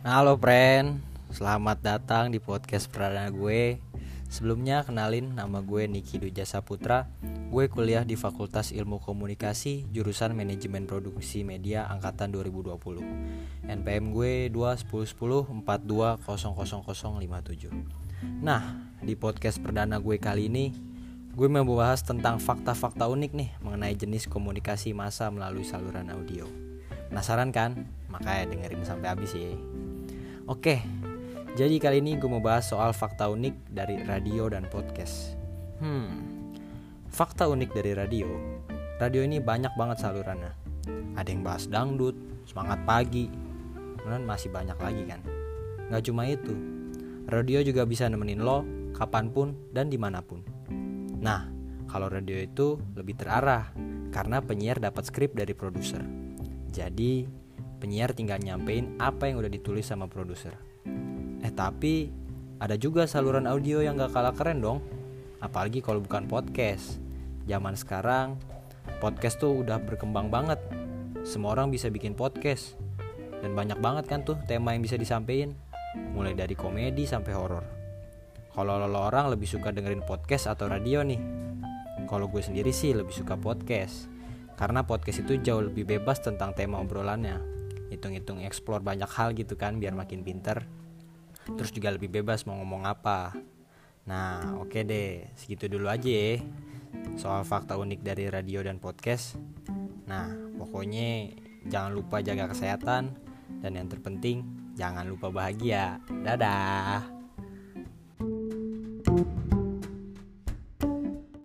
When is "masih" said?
44.26-44.50